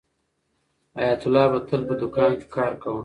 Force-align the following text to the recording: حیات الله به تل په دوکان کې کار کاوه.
حیات 0.97 1.21
الله 1.25 1.45
به 1.51 1.59
تل 1.67 1.81
په 1.89 1.95
دوکان 2.01 2.31
کې 2.39 2.47
کار 2.55 2.71
کاوه. 2.81 2.99